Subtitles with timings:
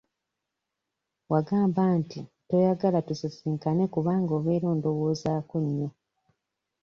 [1.31, 5.89] Wagamba nti toyagala tusisinkane kubanga obeera ondowoozaako nnyo.